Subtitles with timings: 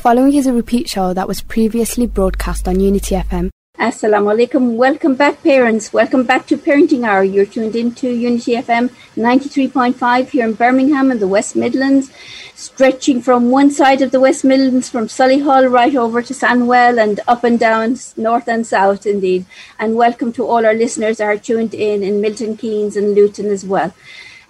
[0.00, 3.50] Following is a repeat show that was previously broadcast on Unity FM.
[3.78, 4.76] Assalamu alaikum.
[4.76, 5.92] Welcome back, parents.
[5.92, 7.22] Welcome back to Parenting Hour.
[7.22, 12.10] You're tuned in to Unity FM 93.5 here in Birmingham and the West Midlands,
[12.54, 17.20] stretching from one side of the West Midlands, from Solihull right over to Sandwell and
[17.28, 19.44] up and down north and south, indeed.
[19.78, 23.48] And welcome to all our listeners that are tuned in in Milton Keynes and Luton
[23.48, 23.92] as well.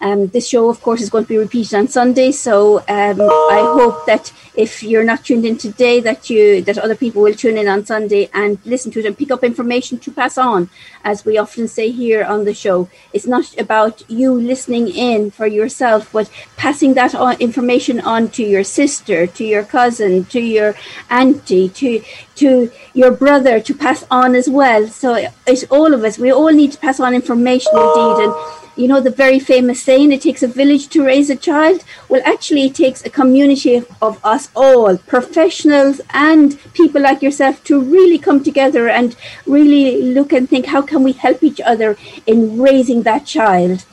[0.00, 2.32] Um, this show, of course, is going to be repeated on Sunday.
[2.32, 6.94] So um, I hope that if you're not tuned in today, that you that other
[6.94, 10.10] people will tune in on Sunday and listen to it and pick up information to
[10.10, 10.70] pass on.
[11.04, 15.46] As we often say here on the show, it's not about you listening in for
[15.46, 20.74] yourself, but passing that on, information on to your sister, to your cousin, to your
[21.10, 22.02] auntie, to
[22.36, 24.86] to your brother to pass on as well.
[24.88, 26.18] So it's all of us.
[26.18, 28.34] We all need to pass on information indeed and
[28.80, 31.84] you know the very famous saying it takes a village to raise a child?
[32.08, 37.80] Well actually it takes a community of us all professionals and people like yourself to
[37.80, 42.60] really come together and really look and think how can we help each other in
[42.60, 43.84] raising that child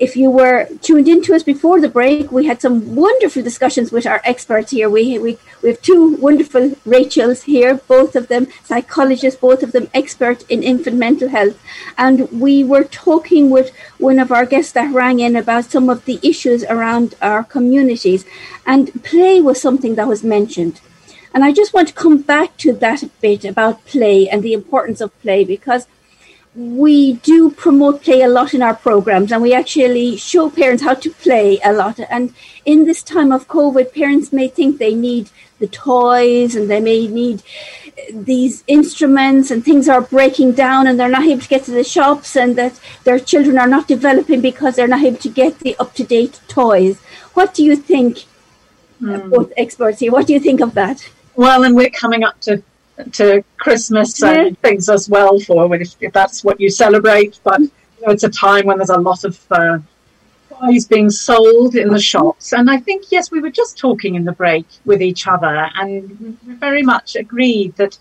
[0.00, 4.06] if you were tuned into us before the break, we had some wonderful discussions with
[4.06, 4.88] our experts here.
[4.88, 9.90] We, we, we have two wonderful Rachels here, both of them psychologists, both of them
[9.92, 11.62] expert in infant mental health.
[11.98, 16.06] And we were talking with one of our guests that rang in about some of
[16.06, 18.24] the issues around our communities.
[18.66, 20.80] And play was something that was mentioned.
[21.34, 25.02] And I just want to come back to that bit about play and the importance
[25.02, 25.86] of play because–
[26.54, 30.94] we do promote play a lot in our programs and we actually show parents how
[30.94, 32.00] to play a lot.
[32.10, 32.34] And
[32.64, 37.06] in this time of COVID, parents may think they need the toys and they may
[37.06, 37.42] need
[38.12, 41.84] these instruments and things are breaking down and they're not able to get to the
[41.84, 45.76] shops and that their children are not developing because they're not able to get the
[45.78, 46.98] up to date toys.
[47.34, 48.24] What do you think,
[49.00, 49.30] mm.
[49.30, 51.08] both experts here, what do you think of that?
[51.36, 52.62] Well, and we're coming up to
[53.12, 54.32] to Christmas yeah.
[54.32, 57.38] and things as well for if, if, that's what you celebrate.
[57.44, 57.70] But you
[58.06, 59.78] know, it's a time when there's a lot of uh,
[60.60, 62.52] toys being sold in the shops.
[62.52, 66.38] And I think, yes, we were just talking in the break with each other and
[66.46, 67.98] we very much agreed that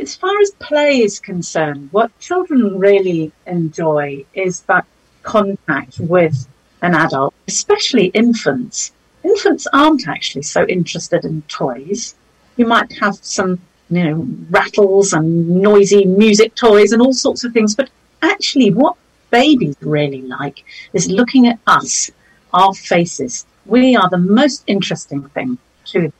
[0.00, 4.86] as far as play is concerned, what children really enjoy is that
[5.22, 6.48] contact with
[6.82, 8.92] an adult, especially infants.
[9.22, 12.14] Infants aren't actually so interested in toys.
[12.56, 17.52] You might have some you know, rattles and noisy music toys and all sorts of
[17.52, 17.74] things.
[17.74, 17.90] But
[18.22, 18.96] actually, what
[19.30, 22.10] babies really like is looking at us,
[22.52, 23.46] our faces.
[23.66, 26.12] We are the most interesting thing to them.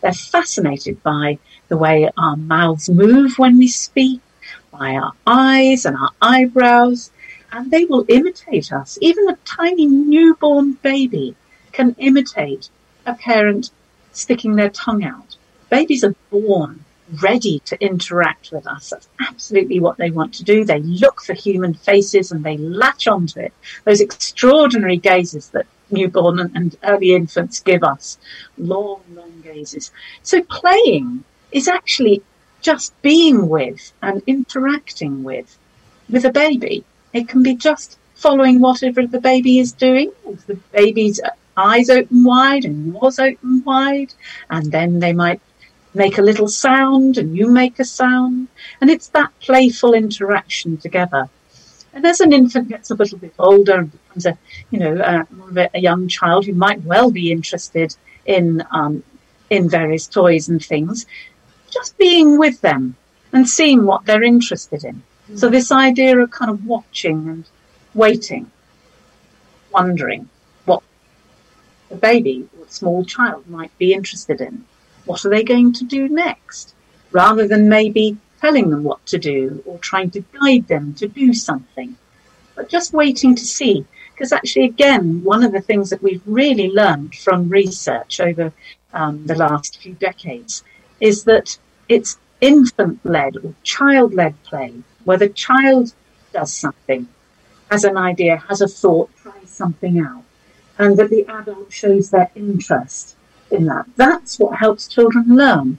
[0.00, 1.38] They're fascinated by
[1.68, 4.20] the way our mouths move when we speak,
[4.70, 7.10] by our eyes and our eyebrows,
[7.52, 8.98] and they will imitate us.
[9.00, 11.34] Even a tiny newborn baby
[11.72, 12.70] can imitate
[13.06, 13.70] a parent
[14.12, 15.36] sticking their tongue out.
[15.68, 16.84] Babies are born
[17.22, 18.90] ready to interact with us.
[18.90, 20.64] That's absolutely what they want to do.
[20.64, 23.52] They look for human faces and they latch onto it.
[23.84, 28.18] Those extraordinary gazes that newborn and early infants give us.
[28.58, 29.90] Long, long gazes.
[30.22, 32.22] So playing is actually
[32.60, 35.58] just being with and interacting with,
[36.08, 36.84] with a baby.
[37.12, 40.12] It can be just following whatever the baby is doing.
[40.46, 41.20] The baby's
[41.56, 44.12] eyes open wide and yours open wide,
[44.48, 45.40] and then they might
[45.94, 48.48] make a little sound and you make a sound.
[48.80, 51.28] And it's that playful interaction together.
[51.92, 54.38] And as an infant gets a little bit older and becomes a,
[54.70, 59.02] you know, a, a young child who might well be interested in, um,
[59.48, 61.06] in various toys and things,
[61.68, 62.94] just being with them
[63.32, 65.02] and seeing what they're interested in.
[65.28, 65.38] Mm.
[65.38, 67.44] So this idea of kind of watching and
[67.94, 68.50] waiting,
[69.72, 70.28] wondering
[70.64, 70.82] what
[71.88, 74.64] the baby or small child might be interested in
[75.10, 76.72] what are they going to do next?
[77.10, 81.34] Rather than maybe telling them what to do or trying to guide them to do
[81.34, 81.96] something,
[82.54, 83.84] but just waiting to see.
[84.12, 88.52] Because actually, again, one of the things that we've really learned from research over
[88.92, 90.62] um, the last few decades
[91.00, 91.58] is that
[91.88, 95.92] it's infant led or child led play, where the child
[96.32, 97.08] does something,
[97.68, 100.22] has an idea, has a thought, tries something out,
[100.78, 103.16] and that the adult shows their interest
[103.52, 103.86] in that.
[103.96, 105.78] That's what helps children learn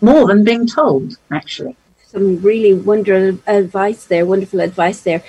[0.00, 1.76] more than being told, actually.
[2.06, 5.22] Some really wonderful advice there, wonderful advice there.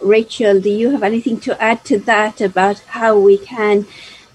[0.00, 3.86] Rachel, do you have anything to add to that about how we can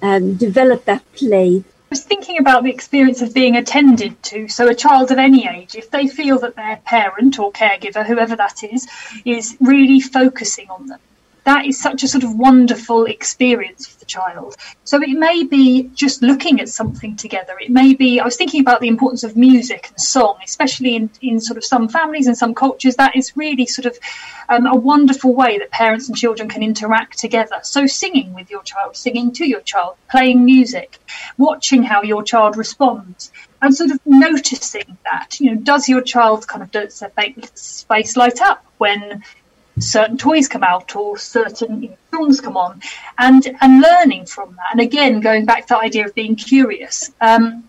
[0.01, 1.63] um, develop that play?
[1.65, 4.47] I was thinking about the experience of being attended to.
[4.47, 8.35] So, a child of any age, if they feel that their parent or caregiver, whoever
[8.35, 8.87] that is,
[9.23, 10.99] is really focusing on them
[11.45, 14.55] that is such a sort of wonderful experience for the child.
[14.83, 17.55] So it may be just looking at something together.
[17.59, 21.09] It may be, I was thinking about the importance of music and song, especially in,
[21.21, 22.95] in sort of some families and some cultures.
[22.95, 23.97] That is really sort of
[24.49, 27.59] um, a wonderful way that parents and children can interact together.
[27.61, 30.97] So singing with your child, singing to your child, playing music,
[31.37, 33.31] watching how your child responds
[33.61, 38.15] and sort of noticing that you know does your child kind of does their face
[38.17, 39.23] light up when
[39.79, 42.81] certain toys come out or certain films come on,
[43.17, 44.71] and and learning from that.
[44.71, 47.11] And again, going back to the idea of being curious.
[47.21, 47.67] Um,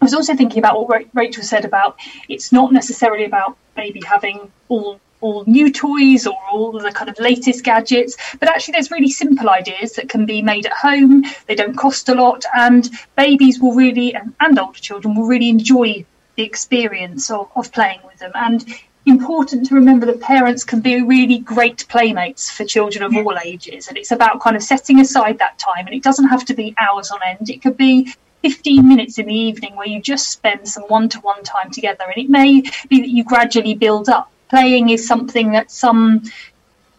[0.00, 1.96] I was also thinking about what Rachel said about
[2.28, 7.16] it's not necessarily about maybe having all all new toys or all the kind of
[7.20, 11.24] latest gadgets, but actually there's really simple ideas that can be made at home.
[11.46, 15.48] They don't cost a lot, and babies will really and, and older children will really
[15.48, 18.32] enjoy the experience of, of playing with them.
[18.34, 18.64] And
[19.06, 23.88] important to remember that parents can be really great playmates for children of all ages.
[23.88, 25.86] And it's about kind of setting aside that time.
[25.86, 29.26] And it doesn't have to be hours on end, it could be 15 minutes in
[29.26, 32.04] the evening where you just spend some one to one time together.
[32.04, 34.30] And it may be that you gradually build up.
[34.50, 36.22] Playing is something that some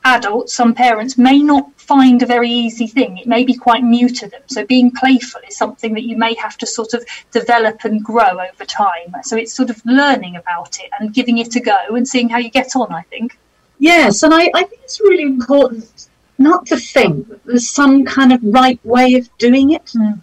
[0.06, 3.18] adults, some parents may not find a very easy thing.
[3.18, 4.42] It may be quite new to them.
[4.48, 8.40] So being playful is something that you may have to sort of develop and grow
[8.40, 9.14] over time.
[9.24, 12.38] So it's sort of learning about it and giving it a go and seeing how
[12.38, 13.38] you get on, I think.
[13.80, 16.08] Yes, and I, I think it's really important
[16.38, 19.86] not to think that there's some kind of right way of doing it.
[19.96, 20.20] Mm.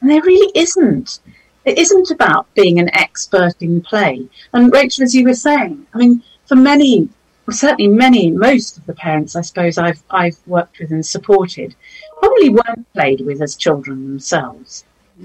[0.00, 1.20] And there really isn't.
[1.64, 4.28] It isn't about being an expert in play.
[4.52, 7.08] And Rachel, as you were saying, I mean, for many
[7.54, 11.74] certainly many, most of the parents I suppose I've I've worked with and supported
[12.18, 14.84] probably weren't played with as children themselves.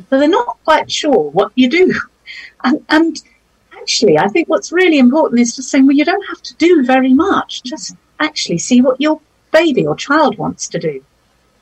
[0.09, 1.93] So they're not quite sure what you do.
[2.63, 3.21] And, and
[3.73, 6.85] actually, I think what's really important is to say, well, you don't have to do
[6.85, 7.61] very much.
[7.63, 9.19] Just actually see what your
[9.51, 11.03] baby or child wants to do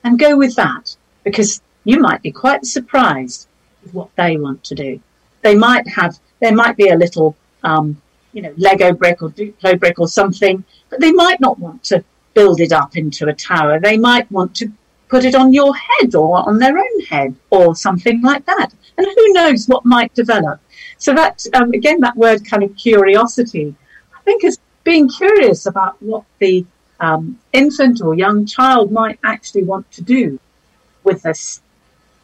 [0.04, 3.48] and go with that because you might be quite surprised
[3.82, 5.00] with what they want to do.
[5.42, 8.02] They might have, there might be a little um,
[8.39, 12.01] you know, Lego brick or Duplo brick or something, but they might not want to
[12.33, 13.81] build it up into a tower.
[13.81, 14.71] They might want to
[15.09, 18.69] put it on your head or on their own head or something like that.
[18.97, 20.62] And who knows what might develop.
[20.97, 23.75] So that, um, again, that word kind of curiosity,
[24.18, 26.65] I think is being curious about what the
[27.01, 30.39] um, infant or young child might actually want to do
[31.03, 31.62] with this,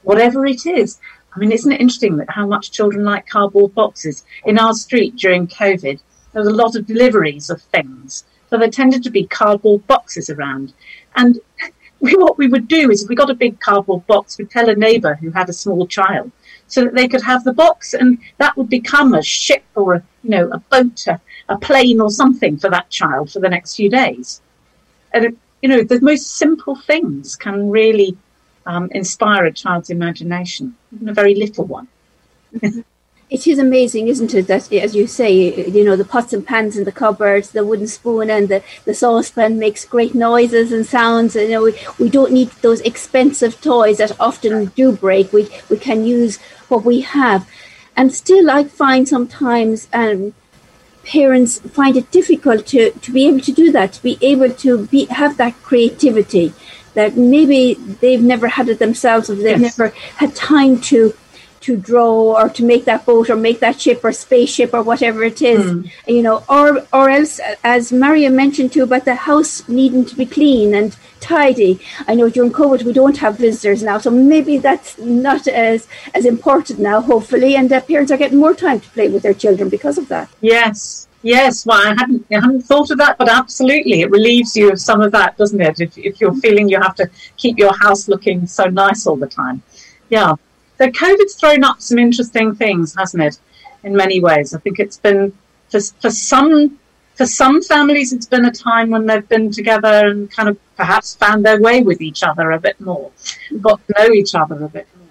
[0.03, 0.97] whatever it is.
[1.35, 4.23] I mean, isn't it interesting that how much children like cardboard boxes?
[4.45, 5.99] In our street during COVID,
[6.31, 8.23] there was a lot of deliveries of things.
[8.49, 10.73] So there tended to be cardboard boxes around.
[11.15, 11.39] And
[11.99, 14.69] we, what we would do is if we got a big cardboard box, we'd tell
[14.69, 16.31] a neighbour who had a small child
[16.67, 20.03] so that they could have the box and that would become a ship or a,
[20.23, 23.75] you know, a boat, a, a plane or something for that child for the next
[23.75, 24.41] few days.
[25.13, 28.17] And, you know, the most simple things can really
[28.65, 31.87] um, inspire a child's imagination, even a very little one.
[33.29, 36.77] it is amazing, isn't it, that as you say, you know, the pots and pans
[36.77, 41.35] in the cupboards, the wooden spoon and the, the saucepan makes great noises and sounds.
[41.35, 45.33] You know, we, we don't need those expensive toys that often do break.
[45.33, 46.37] We we can use
[46.69, 47.49] what we have.
[47.97, 50.33] And still I find sometimes um,
[51.05, 54.85] parents find it difficult to, to be able to do that, to be able to
[54.87, 56.53] be have that creativity
[56.95, 59.77] that maybe they've never had it themselves, or they've yes.
[59.77, 61.13] never had time to
[61.65, 65.23] to draw or to make that boat or make that ship or spaceship or whatever
[65.23, 65.91] it is, mm.
[66.07, 70.27] you know, or or else, as Maria mentioned too about the house needing to be
[70.27, 71.79] clean and tidy.
[72.07, 76.25] I know during COVID we don't have visitors now, so maybe that's not as as
[76.25, 77.01] important now.
[77.01, 80.07] Hopefully, and that parents are getting more time to play with their children because of
[80.09, 80.29] that.
[80.41, 84.71] Yes, Yes, well, I hadn't, I hadn't thought of that, but absolutely, it relieves you
[84.71, 85.79] of some of that, doesn't it?
[85.79, 89.25] If, if you're feeling you have to keep your house looking so nice all the
[89.25, 89.63] time.
[90.09, 90.35] Yeah.
[90.77, 93.39] So COVID's thrown up some interesting things, hasn't it?
[93.83, 95.33] In many ways, I think it's been
[95.69, 96.77] for, for some
[97.15, 101.15] for some families, it's been a time when they've been together and kind of perhaps
[101.15, 103.11] found their way with each other a bit more,
[103.61, 105.07] got to know each other a bit more.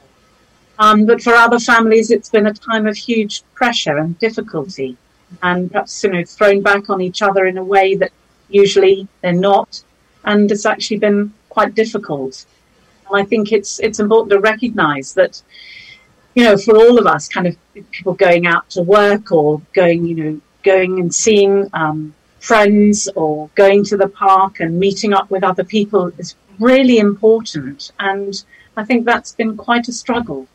[0.78, 4.96] Um, but for other families, it's been a time of huge pressure and difficulty
[5.42, 8.12] and perhaps you know thrown back on each other in a way that
[8.48, 9.82] usually they're not,
[10.24, 12.46] and it's actually been quite difficult.
[13.08, 15.42] And I think it's it's important to recognise that
[16.34, 17.56] you know for all of us, kind of
[17.90, 23.50] people going out to work or going you know going and seeing um, friends or
[23.54, 28.44] going to the park and meeting up with other people is really important, and
[28.76, 30.46] I think that's been quite a struggle.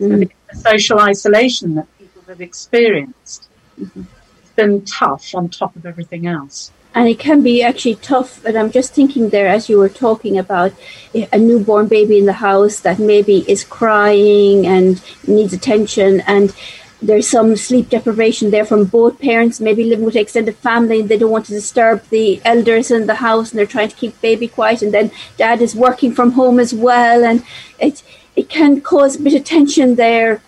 [0.00, 0.30] Mm.
[0.50, 3.48] The social isolation that people have experienced.
[3.78, 6.72] It's been tough on top of everything else.
[6.94, 8.40] and it can be actually tough.
[8.42, 10.72] But I'm just thinking there, as you were talking about
[11.14, 16.54] eh, a newborn baby in the house that maybe is crying and needs attention, and
[17.02, 21.18] there's some sleep deprivation there from both parents, maybe living with extended family, and they
[21.18, 24.48] don't want to disturb the elders in the house, and they're trying to keep baby
[24.48, 27.44] quiet, and then dad is working from home as well, and
[27.78, 28.02] it
[28.36, 30.40] it can cause a bit of tension there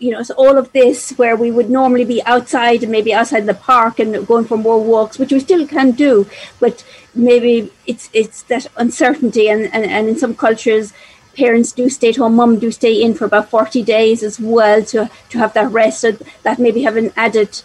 [0.00, 3.40] you know, so all of this where we would normally be outside and maybe outside
[3.40, 6.28] in the park and going for more walks, which we still can do,
[6.60, 10.92] but maybe it's it's that uncertainty and, and, and in some cultures
[11.38, 14.82] parents do stay at home, mum do stay in for about 40 days as well
[14.84, 16.00] to, to have that rest.
[16.00, 16.12] So
[16.42, 17.62] that maybe have an added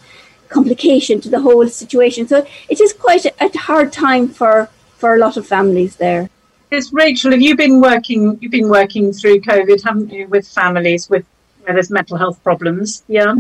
[0.47, 2.27] complication to the whole situation.
[2.27, 6.29] So it is quite a, a hard time for, for a lot of families there.
[6.71, 8.37] Yes, Rachel, have you been working?
[8.41, 11.25] You've been working through COVID, haven't you, with families with
[11.63, 13.03] where there's mental health problems?
[13.08, 13.36] Yeah.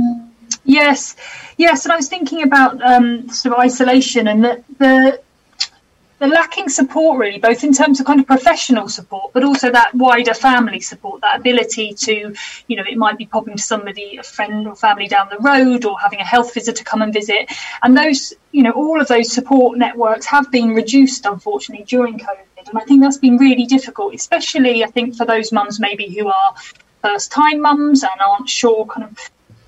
[0.65, 1.15] Yes,
[1.57, 5.19] yes, and I was thinking about um, sort of isolation and the, the
[6.23, 9.93] the lacking support really both in terms of kind of professional support but also that
[9.93, 12.33] wider family support that ability to
[12.67, 15.83] you know it might be popping to somebody a friend or family down the road
[15.83, 17.51] or having a health visitor come and visit
[17.81, 22.67] and those you know all of those support networks have been reduced unfortunately during covid
[22.69, 26.27] and i think that's been really difficult especially i think for those mums maybe who
[26.27, 26.55] are
[27.03, 29.17] first time mums and aren't sure kind of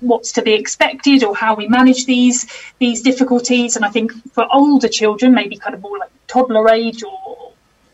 [0.00, 2.46] what's to be expected or how we manage these
[2.78, 3.76] these difficulties.
[3.76, 7.45] And I think for older children, maybe kind of more like toddler age or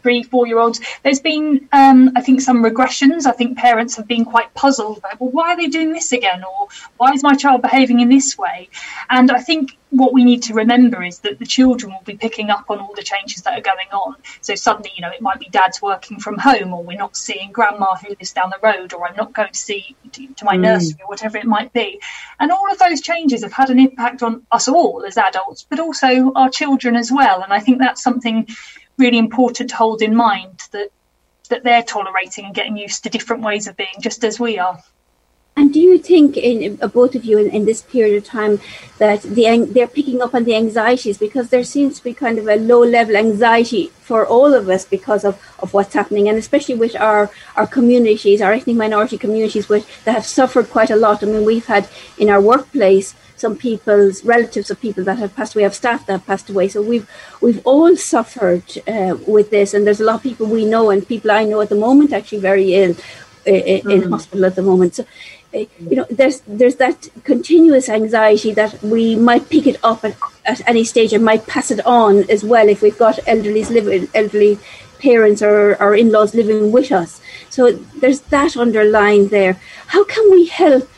[0.02, 3.26] three, four year olds, there's been, um, I think, some regressions.
[3.26, 6.44] I think parents have been quite puzzled about, well, why are they doing this again?
[6.44, 8.68] Or why is my child behaving in this way?
[9.08, 12.48] And I think what we need to remember is that the children will be picking
[12.48, 14.16] up on all the changes that are going on.
[14.40, 17.52] So suddenly, you know, it might be dad's working from home, or we're not seeing
[17.52, 20.60] grandma who lives down the road, or I'm not going to see to, my mm.
[20.60, 22.00] nursery, or whatever it might be.
[22.40, 25.78] And all of those changes have had an impact on us all as adults, but
[25.78, 27.42] also our children as well.
[27.42, 28.48] And I think that's something
[28.98, 30.88] really important to hold in mind that
[31.48, 34.82] that they're tolerating and getting used to different ways of being, just as we are.
[35.54, 38.58] And do you think, in uh, both of you, in, in, this period of time,
[38.96, 42.48] that the they're picking up on the anxieties because there seems to be kind of
[42.48, 46.74] a low level anxiety for all of us because of, of what's happening, and especially
[46.74, 51.22] with our, our communities, our ethnic minority communities, which that have suffered quite a lot.
[51.22, 55.54] I mean, we've had in our workplace some people's relatives of people that have passed
[55.54, 56.66] away, have staff that have passed away.
[56.68, 57.08] So we've
[57.44, 61.06] we've all suffered uh, with this, and there's a lot of people we know and
[61.14, 62.94] people I know at the moment actually very ill
[63.46, 63.62] uh,
[63.94, 64.10] in mm.
[64.10, 64.94] hospital at the moment.
[64.96, 65.04] So
[65.52, 70.66] you know, there's there's that continuous anxiety that we might pick it up at, at
[70.66, 74.58] any stage and might pass it on as well if we've got elderly living, elderly
[74.98, 77.20] parents or, or in-laws living with us.
[77.50, 79.54] So there's that underlying there.
[79.88, 80.88] How can we help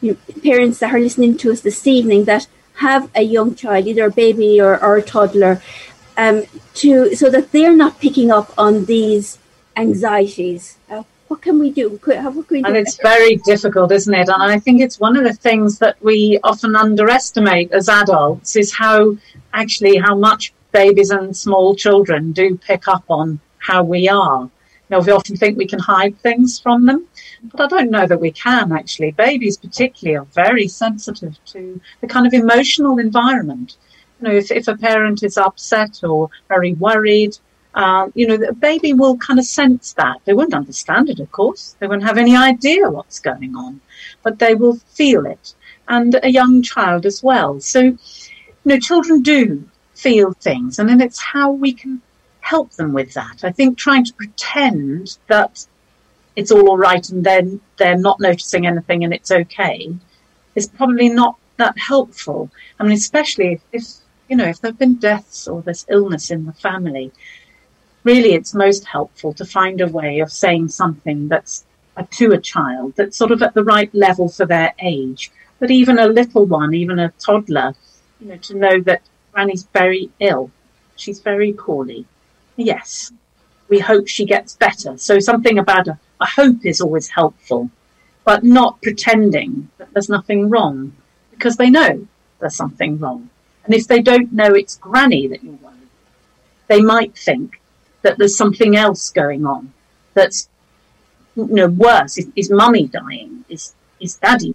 [0.00, 3.86] you know, parents that are listening to us this evening that have a young child,
[3.86, 5.62] either a baby or, or a toddler,
[6.16, 9.38] um, to so that they're not picking up on these
[9.76, 10.78] anxieties?
[10.90, 11.98] Uh, what can we do?
[12.06, 12.68] How, what can we do?
[12.68, 14.28] And it's very difficult, isn't it?
[14.28, 18.74] And I think it's one of the things that we often underestimate as adults is
[18.74, 19.16] how
[19.52, 24.48] actually how much babies and small children do pick up on how we are.
[24.88, 27.06] You know, we often think we can hide things from them,
[27.42, 29.10] but I don't know that we can actually.
[29.10, 33.76] Babies, particularly, are very sensitive to the kind of emotional environment.
[34.20, 37.36] You know, if, if a parent is upset or very worried,
[37.74, 40.16] uh, you know, the baby will kind of sense that.
[40.24, 41.76] They won't understand it, of course.
[41.78, 43.80] They won't have any idea what's going on,
[44.22, 45.54] but they will feel it.
[45.88, 47.60] And a young child as well.
[47.60, 47.98] So, you
[48.64, 52.00] know, children do feel things, and then it's how we can
[52.46, 53.42] help them with that.
[53.42, 55.66] I think trying to pretend that
[56.36, 59.92] it's all all right and then they're not noticing anything and it's okay
[60.54, 62.50] is probably not that helpful.
[62.78, 63.84] I mean, especially if, if
[64.28, 67.10] you know, if there have been deaths or there's illness in the family,
[68.04, 71.64] really it's most helpful to find a way of saying something that's
[72.10, 75.32] to a child that's sort of at the right level for their age.
[75.58, 77.74] But even a little one, even a toddler,
[78.20, 80.50] you know, to know that Granny's very ill.
[80.96, 82.06] She's very poorly.
[82.56, 83.12] Yes,
[83.68, 84.96] we hope she gets better.
[84.98, 87.70] So something about a, a hope is always helpful,
[88.24, 90.92] but not pretending that there's nothing wrong
[91.30, 92.06] because they know
[92.40, 93.28] there's something wrong.
[93.64, 95.88] And if they don't know it's Granny that you're worried,
[96.68, 97.60] they might think
[98.02, 99.72] that there's something else going on
[100.14, 100.48] that's
[101.36, 102.18] you know worse.
[102.18, 103.44] Is, is mummy dying?
[103.48, 104.54] Is is daddy?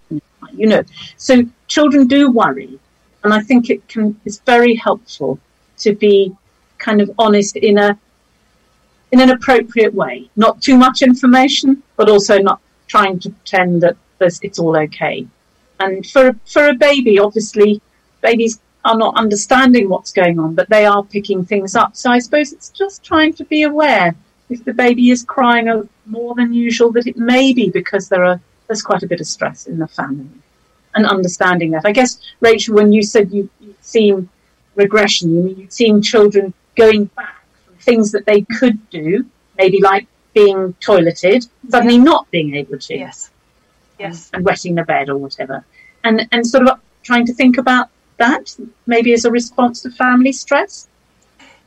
[0.52, 0.82] You know,
[1.16, 2.78] so children do worry,
[3.22, 4.20] and I think it can.
[4.24, 5.38] It's very helpful
[5.78, 6.34] to be
[6.82, 7.98] kind of honest in a
[9.12, 10.28] in an appropriate way.
[10.36, 15.26] Not too much information, but also not trying to pretend that it's all okay.
[15.80, 17.80] And for for a baby, obviously,
[18.20, 21.96] babies are not understanding what's going on, but they are picking things up.
[21.96, 24.14] So I suppose it's just trying to be aware
[24.50, 28.40] if the baby is crying more than usual, that it may be because there are
[28.66, 30.38] there's quite a bit of stress in the family,
[30.94, 31.84] and understanding that.
[31.84, 34.28] I guess Rachel, when you said you, you'd seen
[34.74, 39.26] regression, you mean you've seen children going back from things that they could do,
[39.56, 42.96] maybe like being toileted, suddenly not being able to.
[42.96, 43.30] Yes.
[43.98, 44.30] Yes.
[44.32, 45.64] And, and wetting the bed or whatever.
[46.04, 47.88] And and sort of trying to think about
[48.18, 50.88] that, maybe as a response to family stress.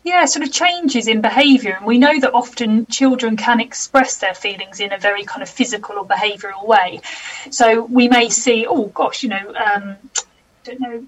[0.04, 1.74] Yeah, sort of changes in behaviour.
[1.78, 5.50] And we know that often children can express their feelings in a very kind of
[5.50, 7.02] physical or behavioural way.
[7.50, 9.96] So we may see, oh gosh, you know, um,
[10.64, 11.08] don't know,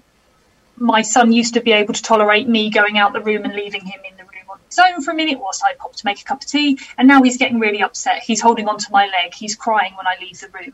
[0.80, 3.84] my son used to be able to tolerate me going out the room and leaving
[3.84, 6.20] him in the room on his own for a minute whilst I popped to make
[6.20, 6.78] a cup of tea.
[6.96, 8.22] And now he's getting really upset.
[8.22, 9.34] He's holding onto my leg.
[9.34, 10.72] He's crying when I leave the room.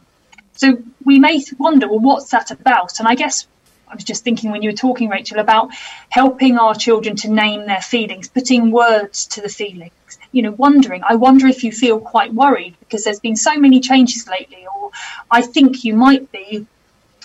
[0.52, 3.00] So we may wonder, well, what's that about?
[3.00, 3.46] And I guess
[3.88, 5.70] I was just thinking when you were talking, Rachel, about
[6.08, 9.92] helping our children to name their feelings, putting words to the feelings.
[10.32, 13.80] You know, wondering, I wonder if you feel quite worried because there's been so many
[13.80, 14.90] changes lately, or
[15.30, 16.66] I think you might be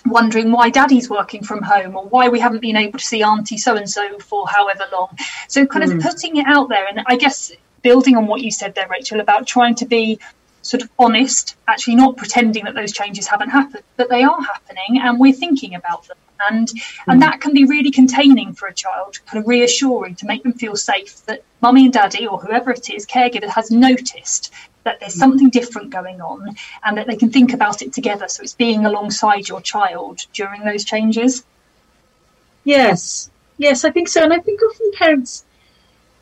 [0.06, 3.58] wondering why daddy's working from home or why we haven't been able to see auntie
[3.58, 5.18] so and so for however long.
[5.48, 5.96] So, kind mm.
[5.96, 7.51] of putting it out there, and I guess
[7.82, 10.20] building on what you said there, Rachel, about trying to be
[10.62, 15.01] sort of honest, actually not pretending that those changes haven't happened, but they are happening
[15.01, 16.18] and we're thinking about them.
[16.50, 16.82] And mm.
[17.08, 17.20] and hmm.
[17.20, 20.77] that can be really containing for a child, kind of reassuring to make them feel
[20.77, 24.53] safe that mummy and daddy or whoever it is, caregiver has noticed
[24.84, 28.28] that there's something different going on and that they can think about it together.
[28.28, 31.44] So it's being alongside your child during those changes.
[32.64, 34.24] Yes, yes, I think so.
[34.24, 35.46] And I think often parents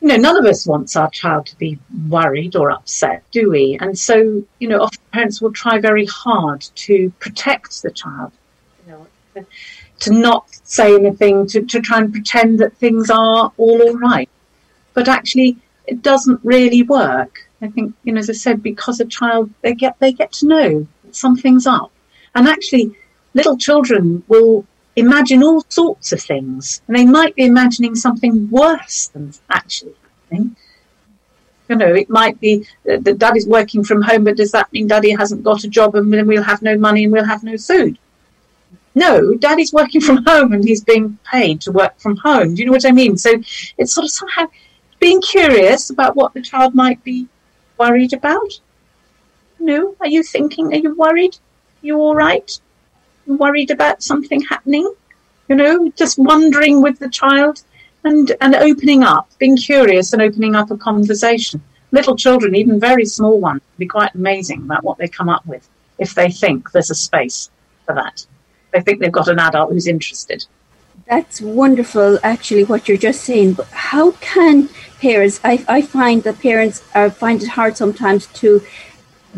[0.02, 3.78] you know, none of us wants our child to be worried or upset, do we?
[3.82, 8.32] And so, you know, often parents will try very hard to protect the child,
[8.86, 9.46] you know,
[10.02, 14.30] to not say anything, to, to try and pretend that things are all all right.
[14.94, 17.47] But actually, it doesn't really work.
[17.62, 20.48] I think, you know, as I said, because a child, they get, they get to
[20.48, 21.92] know something's up.
[22.36, 22.96] And actually,
[23.34, 26.82] little children will imagine all sorts of things.
[26.88, 30.56] And they might be imagining something worse than actually happening.
[31.70, 34.88] You know, it might be that, that daddy's working from home, but does that mean
[34.88, 37.58] daddy hasn't got a job and then we'll have no money and we'll have no
[37.58, 37.98] food?
[38.96, 42.56] No, daddy's working from home and he's being paid to work from home.
[42.56, 43.18] Do you know what I mean?
[43.18, 43.32] So
[43.78, 44.48] it's sort of somehow
[45.00, 47.28] being curious about what the child might be
[47.78, 48.60] worried about.
[49.60, 51.36] No, are you thinking, are you worried?
[51.36, 52.60] Are you all right?
[53.28, 54.92] worried about something happening,
[55.50, 57.64] you know, just wondering with the child
[58.04, 61.62] and, and opening up, being curious and opening up a conversation.
[61.92, 65.68] Little children, even very small ones, be quite amazing about what they come up with
[66.00, 67.50] if they think there's a space
[67.86, 68.26] for that.
[68.72, 70.46] They think they've got an adult who's interested.
[71.08, 73.54] That's wonderful, actually, what you're just saying.
[73.54, 75.40] But how can parents?
[75.44, 78.62] I, I find that parents are, find it hard sometimes to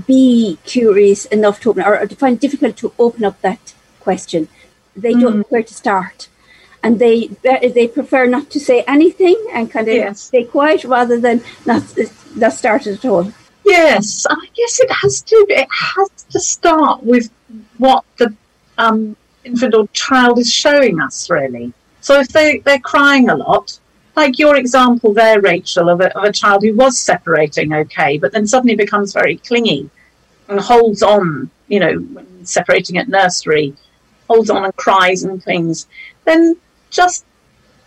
[0.08, 4.48] be curious enough to open, or to find it difficult to open up that question.
[4.96, 5.52] They don't know mm.
[5.52, 6.28] where to start.
[6.82, 10.22] And they they prefer not to say anything and kind of yes.
[10.22, 11.84] stay quiet rather than not
[12.36, 13.34] not start at all.
[13.66, 15.36] Yes, I guess it has to.
[15.50, 17.30] It has to start with
[17.78, 18.34] what the
[18.78, 21.74] um, infant or child is showing us, really.
[22.00, 23.78] So if they they're crying a lot,
[24.20, 28.32] like your example there, Rachel, of a, of a child who was separating okay, but
[28.34, 29.90] then suddenly becomes very clingy
[30.50, 33.74] and holds on, you know, when separating at nursery
[34.30, 35.88] holds on and cries and things,
[36.26, 36.58] then
[36.90, 37.26] just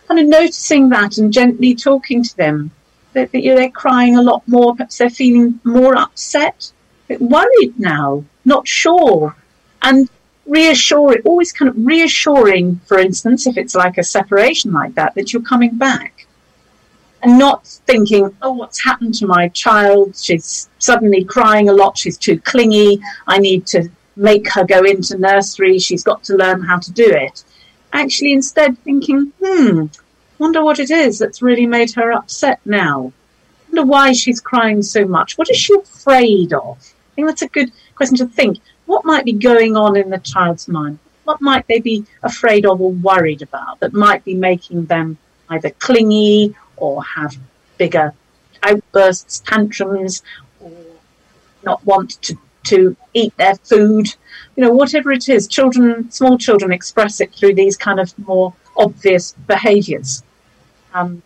[0.07, 2.71] kind of noticing that and gently talking to them.
[3.13, 6.71] That, they're crying a lot more, perhaps they're feeling more upset,
[7.05, 9.35] a bit worried now, not sure.
[9.83, 10.09] And
[10.45, 15.31] reassuring, always kind of reassuring, for instance, if it's like a separation like that, that
[15.31, 16.12] you're coming back.
[17.23, 20.17] And not thinking, oh, what's happened to my child?
[20.17, 21.97] She's suddenly crying a lot.
[21.97, 22.99] She's too clingy.
[23.27, 25.79] I need to make her go into nursery.
[25.79, 27.43] She's got to learn how to do it.
[27.93, 29.85] Actually, instead, thinking, hmm,
[30.37, 33.13] wonder what it is that's really made her upset now.
[33.67, 35.37] Wonder why she's crying so much.
[35.37, 36.77] What is she afraid of?
[36.77, 38.59] I think that's a good question to think.
[38.85, 40.99] What might be going on in the child's mind?
[41.23, 45.17] What might they be afraid of or worried about that might be making them
[45.49, 47.37] either clingy or have
[47.77, 48.13] bigger
[48.63, 50.23] outbursts, tantrums,
[50.59, 50.71] or
[51.63, 54.07] not want to to eat their food,
[54.55, 55.47] you know, whatever it is.
[55.47, 60.23] Children, small children express it through these kind of more obvious behaviours.
[60.93, 61.21] Um,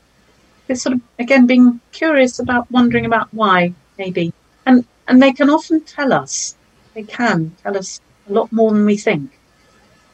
[0.68, 4.34] it's sort of again being curious about wondering about why maybe,
[4.66, 6.56] and and they can often tell us.
[6.94, 9.37] They can tell us a lot more than we think.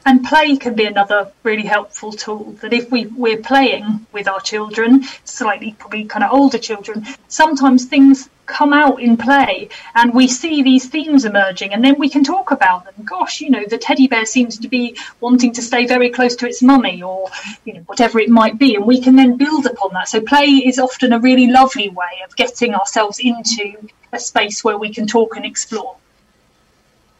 [0.06, 4.40] And play can be another really helpful tool that if we, we're playing with our
[4.40, 10.28] children, slightly probably kind of older children, sometimes things come out in play and we
[10.28, 12.94] see these themes emerging and then we can talk about them.
[13.04, 16.46] Gosh you know the teddy bear seems to be wanting to stay very close to
[16.46, 17.30] its mummy or
[17.64, 20.08] you know whatever it might be and we can then build upon that.
[20.08, 24.76] So play is often a really lovely way of getting ourselves into a space where
[24.76, 25.96] we can talk and explore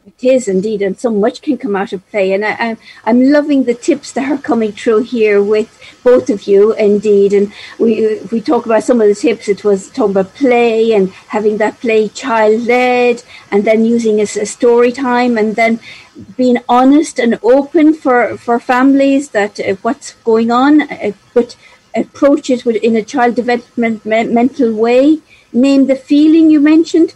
[0.05, 2.31] it is indeed, and so much can come out of play.
[2.33, 6.43] And I, am I'm loving the tips that are coming through here with both of
[6.43, 7.33] you, indeed.
[7.33, 9.47] And we we talk about some of the tips.
[9.47, 14.37] It was talking about play and having that play child led, and then using as
[14.37, 15.79] a story time, and then
[16.37, 21.55] being honest and open for for families that uh, what's going on, uh, but
[21.95, 25.19] approach it with, in a child developmental way.
[25.51, 27.13] Name the feeling you mentioned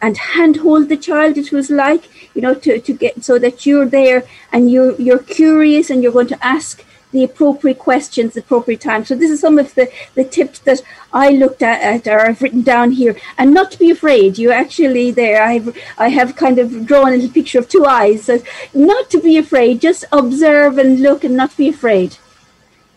[0.00, 2.08] and handhold the child it was like
[2.40, 6.12] you know to, to get so that you're there and you're you're curious and you're
[6.12, 9.04] going to ask the appropriate questions the appropriate time.
[9.04, 10.80] So this is some of the the tips that
[11.12, 13.14] i looked at, at or i've written down here.
[13.36, 15.42] And not to be afraid you actually there.
[15.42, 18.24] I've i have kind of drawn a little picture of two eyes.
[18.24, 18.38] So
[18.72, 22.16] not to be afraid just observe and look and not be afraid.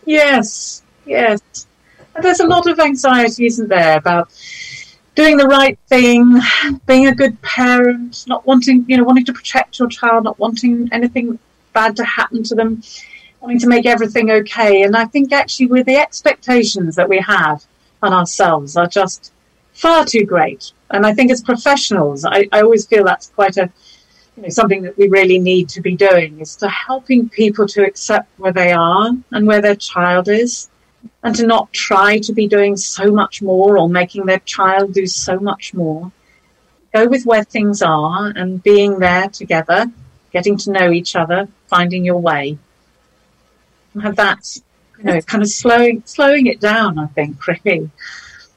[0.06, 1.66] Yes yes.
[2.22, 4.30] There's a lot of anxiety isn't there about
[5.14, 6.40] doing the right thing,
[6.86, 10.88] being a good parent, not wanting, you know, wanting to protect your child, not wanting
[10.92, 11.38] anything
[11.72, 12.82] bad to happen to them,
[13.40, 14.82] wanting to make everything okay.
[14.82, 17.64] And I think actually with the expectations that we have
[18.02, 19.32] on ourselves are just
[19.72, 20.72] far too great.
[20.90, 23.70] And I think as professionals, I, I always feel that's quite a
[24.36, 27.84] you know, something that we really need to be doing is to helping people to
[27.84, 30.68] accept where they are and where their child is
[31.22, 35.06] and to not try to be doing so much more or making their child do
[35.06, 36.12] so much more.
[36.92, 39.86] Go with where things are and being there together,
[40.32, 42.58] getting to know each other, finding your way.
[43.94, 44.56] And that,
[44.98, 47.90] you know, kind of slowing slowing it down, I think, really.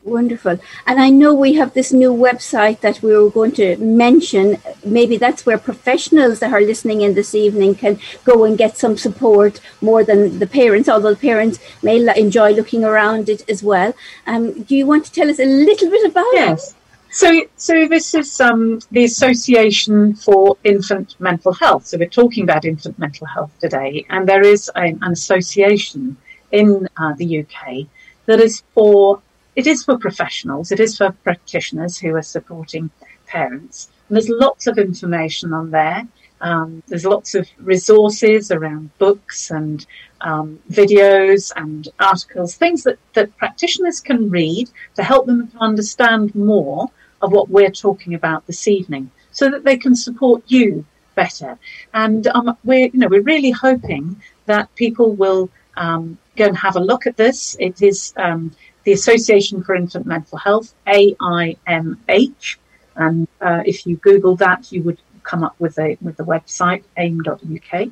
[0.08, 0.58] Wonderful.
[0.86, 4.58] And I know we have this new website that we were going to mention.
[4.86, 8.96] Maybe that's where professionals that are listening in this evening can go and get some
[8.96, 13.94] support more than the parents, although the parents may enjoy looking around it as well.
[14.26, 16.72] Um, do you want to tell us a little bit about yes.
[16.72, 16.74] it?
[16.74, 16.74] Yes.
[17.10, 21.86] So, so this is um, the Association for Infant Mental Health.
[21.86, 26.16] So we're talking about infant mental health today, and there is a, an association
[26.54, 27.88] in uh, the UK
[28.26, 29.22] that is for
[29.58, 32.92] it is for professionals, it is for practitioners who are supporting
[33.26, 33.90] parents.
[34.08, 36.08] And there's lots of information on there.
[36.42, 39.84] Um, there's lots of resources around books and
[40.22, 46.36] um, videos and articles, things that, that practitioners can read to help them to understand
[46.36, 46.92] more
[47.24, 51.58] of what we're talking about this evening so that they can support you better.
[51.96, 56.76] And um, we're, you know, we're really hoping that people will um, go and have
[56.76, 57.58] a look at this.
[57.60, 58.56] It is um,
[58.88, 62.56] the Association for Infant Mental Health, AIMH.
[62.96, 66.84] And uh, if you Google that, you would come up with a with the website
[66.96, 67.90] aim.uk.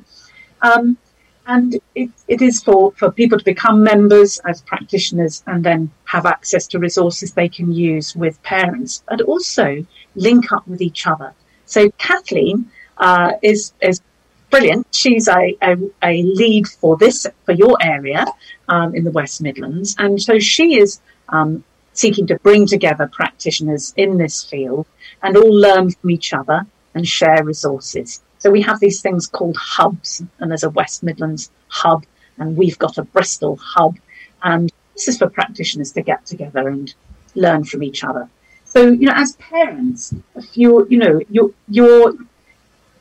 [0.62, 0.96] Um,
[1.46, 6.24] and it, it is for, for people to become members as practitioners and then have
[6.24, 11.34] access to resources they can use with parents, but also link up with each other.
[11.66, 14.00] So Kathleen uh, is is
[14.50, 14.86] brilliant.
[14.92, 18.26] She's a, a, a, lead for this, for your area
[18.68, 19.94] um, in the West Midlands.
[19.98, 24.86] And so she is um, seeking to bring together practitioners in this field
[25.22, 28.22] and all learn from each other and share resources.
[28.38, 32.04] So we have these things called hubs, and there's a West Midlands hub,
[32.38, 33.96] and we've got a Bristol hub.
[34.42, 36.94] And this is for practitioners to get together and
[37.34, 38.28] learn from each other.
[38.64, 42.14] So, you know, as parents, if you're, you know, you're, you're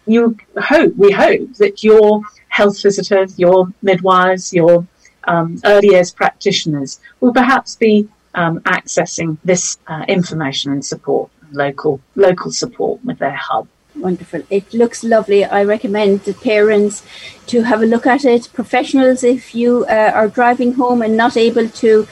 [0.06, 4.88] you hope, we hope that your health visitors, your midwives, your
[5.26, 12.02] um, early years practitioners will perhaps be um, accessing this uh, information and support, local
[12.16, 13.68] local support with their hub.
[13.96, 14.44] Wonderful.
[14.50, 15.46] It looks lovely.
[15.46, 17.04] I recommend the parents
[17.48, 18.50] to have a look at it.
[18.54, 22.08] Professionals, if you uh, are driving home and not able to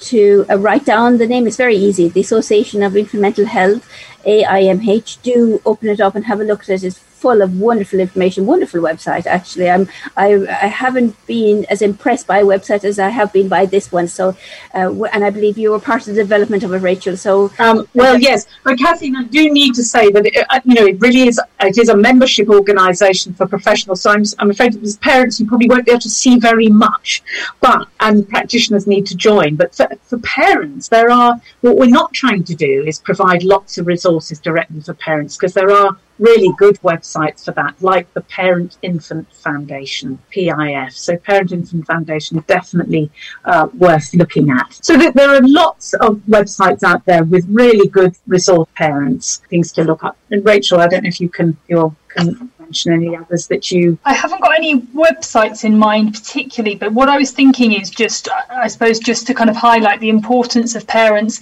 [0.00, 2.08] to uh, write down the name, it's very easy.
[2.08, 3.88] The Association of Infant Mental Health,
[4.26, 5.22] AIMH.
[5.22, 6.84] Do open it up and have a look at it.
[6.84, 9.26] It's full of wonderful information, wonderful website.
[9.26, 13.48] Actually, I'm I, I haven't been as impressed by a website as I have been
[13.48, 14.08] by this one.
[14.08, 14.36] So,
[14.74, 17.16] uh, and I believe you were part of the development of it, Rachel.
[17.16, 20.74] So, um, well, yes, but Kathleen, I do need to say that it, uh, you
[20.74, 24.00] know it really is it is a membership organisation for professionals.
[24.02, 27.22] So I'm I'm afraid as parents you probably won't be able to see very much,
[27.60, 29.56] but and practitioners need to join.
[29.56, 33.78] But for, for parents, there are what we're not trying to do is provide lots
[33.78, 38.12] of resources resources directly for parents because there are really good websites for that, like
[38.14, 40.92] the Parent Infant Foundation, PIF.
[40.92, 43.10] So, Parent Infant Foundation is definitely
[43.44, 44.78] uh, worth looking at.
[44.82, 49.70] So, that there are lots of websites out there with really good resource parents, things
[49.72, 50.16] to look up.
[50.30, 53.98] And Rachel, I don't know if you can, you can mention any others that you.
[54.04, 58.28] I haven't got any websites in mind particularly, but what I was thinking is just,
[58.50, 61.40] I suppose, just to kind of highlight the importance of parents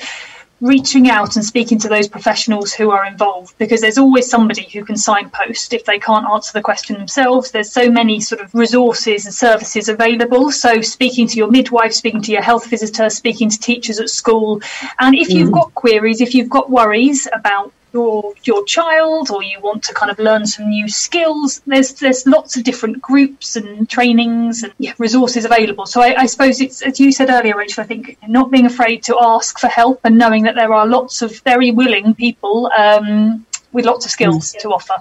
[0.60, 4.84] reaching out and speaking to those professionals who are involved because there's always somebody who
[4.84, 7.50] can signpost if they can't answer the question themselves.
[7.50, 10.50] There's so many sort of resources and services available.
[10.50, 14.62] So speaking to your midwife, speaking to your health visitor, speaking to teachers at school.
[14.98, 15.54] And if you've mm.
[15.54, 20.11] got queries, if you've got worries about your your child or you want to kind
[20.14, 21.48] of learn some new skills.
[21.66, 25.87] There's there's lots of different groups and trainings and yeah, resources available.
[25.87, 28.98] So I, I, suppose it's as you said earlier rachel i think not being afraid
[29.09, 33.46] to ask for help and knowing that there are lots of very willing people um,
[33.72, 34.59] with lots of skills mm.
[34.62, 34.96] to offer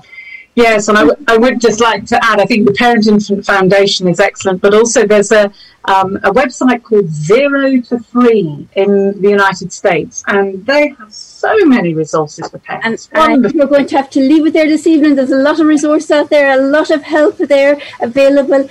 [0.55, 3.45] Yes, and I, w- I would just like to add, I think the Parent Infant
[3.45, 5.51] Foundation is excellent, but also there's a,
[5.83, 11.53] um, a website called Zero to Three in the United States, and they have so
[11.65, 13.09] many resources for parents.
[13.11, 15.15] And, and we're going to have to leave it there this evening.
[15.15, 18.69] There's a lot of resources out there, a lot of help there available.